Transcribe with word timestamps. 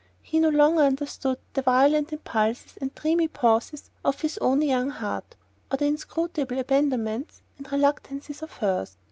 He 0.23 0.39
no 0.39 0.49
longer 0.49 0.81
understood 0.81 1.37
the 1.53 1.61
violent 1.61 2.11
impulses 2.11 2.75
and 2.81 2.91
dreamy 2.95 3.27
pauses 3.27 3.91
of 4.03 4.21
his 4.21 4.39
own 4.39 4.63
young 4.63 4.89
heart, 4.89 5.35
or 5.71 5.77
the 5.77 5.85
inscrutable 5.85 6.57
abandonments 6.57 7.43
and 7.59 7.71
reluctances 7.71 8.41
of 8.41 8.51
hers. 8.53 8.97